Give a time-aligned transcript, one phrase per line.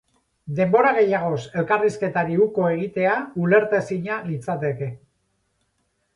[0.59, 3.13] Denbora gehiagoz elkarrizketari uko egitea
[3.45, 4.91] ulertezina litzateke.